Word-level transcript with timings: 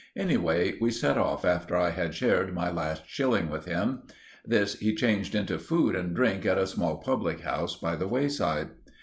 Anyway, 0.17 0.79
we 0.81 0.89
set 0.89 1.15
off 1.15 1.45
after 1.45 1.77
I 1.77 1.91
had 1.91 2.15
shared 2.15 2.55
my 2.55 2.71
last 2.71 3.03
shilling 3.05 3.51
with 3.51 3.65
him. 3.65 4.01
This 4.43 4.73
he 4.79 4.95
changed 4.95 5.35
into 5.35 5.59
food 5.59 5.95
and 5.95 6.15
drink 6.15 6.43
at 6.43 6.57
a 6.57 6.65
small 6.65 6.97
public 6.97 7.41
house 7.41 7.75
by 7.75 7.95
the 7.95 8.07
wayside. 8.07 8.69